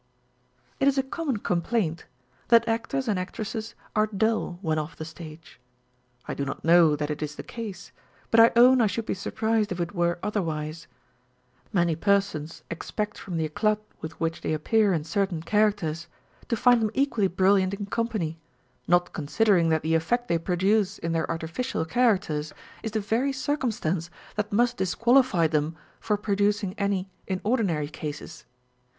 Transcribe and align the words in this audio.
It 0.79 0.87
is 0.87 0.97
a 0.97 1.03
common 1.03 1.37
complaint, 1.37 2.07
that 2.47 2.67
actors 2.67 3.07
and 3.07 3.19
actresses 3.19 3.75
are 3.95 4.07
dull 4.07 4.57
when 4.63 4.79
off 4.79 4.95
the 4.95 5.05
stage. 5.05 5.59
I 6.27 6.33
do 6.33 6.43
not 6.43 6.65
know 6.65 6.95
that 6.95 7.11
it 7.11 7.21
is 7.21 7.35
the 7.35 7.43
case; 7.43 7.91
but 8.31 8.39
I 8.39 8.51
own 8.55 8.81
I 8.81 8.87
should 8.87 9.05
be 9.05 9.13
surprised 9.13 9.71
if 9.71 9.79
it 9.79 9.93
were 9.93 10.17
otherwise. 10.23 10.87
Many 11.71 11.95
persons 11.95 12.63
expect 12.71 13.15
from 13.19 13.37
the 13.37 13.45
eclat 13.45 13.77
with 13.99 14.19
which 14.19 14.41
they 14.41 14.53
appear 14.55 14.91
in 14.91 15.03
certain 15.03 15.43
characters 15.43 16.07
to 16.47 16.57
find 16.57 16.81
them 16.81 16.89
equally 16.95 17.27
brilliant 17.27 17.75
in 17.75 17.85
company, 17.85 18.39
not 18.87 19.13
considering 19.13 19.69
that 19.69 19.83
the 19.83 19.93
effect 19.93 20.27
they 20.27 20.39
produce 20.39 20.97
On 21.03 21.11
Novelty 21.11 21.31
and 21.31 21.41
Familiarity. 21.41 21.63
421 21.85 21.85
in 21.85 21.89
their 21.91 22.05
artificial 22.09 22.49
characters 22.49 22.53
is 22.81 22.91
the 22.93 22.99
very 23.07 23.31
circumstance 23.31 24.09
that 24.35 24.51
must 24.51 24.77
disqualify 24.77 25.45
them 25.45 25.75
for 25.99 26.17
producing 26.17 26.73
any 26.79 27.07
in 27.27 27.39
ordinary 27.43 27.87
cases. 27.87 28.45